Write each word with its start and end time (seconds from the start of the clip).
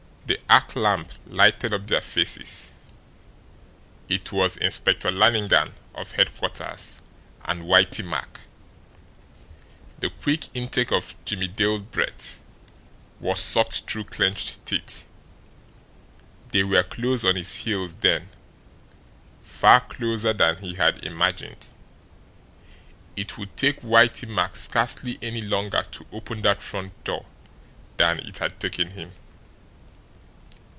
The 0.23 0.39
arc 0.49 0.77
lamp 0.77 1.11
lighted 1.27 1.73
up 1.73 1.87
their 1.87 1.99
faces. 1.99 2.71
IT 4.07 4.31
WAS 4.31 4.55
INSPECTOR 4.55 5.11
LANNIGAN 5.11 5.73
OF 5.93 6.13
HEADQUARTERS 6.13 7.01
AND 7.43 7.65
WHITEY 7.67 8.03
MACK! 8.03 8.39
The 9.99 10.09
quick 10.09 10.45
intake 10.53 10.93
of 10.93 11.15
Jimmie 11.25 11.49
Dale 11.49 11.79
breath 11.79 12.41
was 13.19 13.41
sucked 13.41 13.81
through 13.89 14.05
clenched 14.05 14.65
teeth. 14.65 15.05
They 16.53 16.63
were 16.63 16.83
close 16.83 17.25
on 17.25 17.35
his 17.35 17.53
heels 17.57 17.93
then 17.95 18.29
far 19.43 19.81
closer 19.81 20.31
than 20.31 20.57
he 20.59 20.75
had 20.75 21.03
imagined. 21.03 21.67
It 23.17 23.37
would 23.37 23.57
take 23.57 23.81
Whitey 23.81 24.29
Mack 24.29 24.55
scarcely 24.55 25.19
any 25.21 25.41
longer 25.41 25.83
to 25.91 26.05
open 26.13 26.41
that 26.43 26.61
front 26.61 27.03
door 27.03 27.25
than 27.97 28.19
it 28.19 28.37
had 28.37 28.61
taken 28.61 28.91
him. 28.91 29.11